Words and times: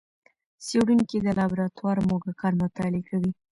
څېړونکي 0.65 1.17
د 1.21 1.27
لابراتوار 1.39 1.97
موږکان 2.09 2.53
مطالعه 2.63 3.01
کوي. 3.09 3.31